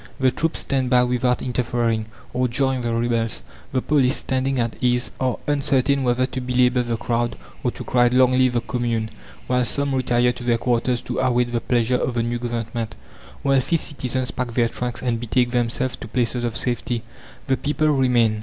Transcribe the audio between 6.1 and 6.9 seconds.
to belabour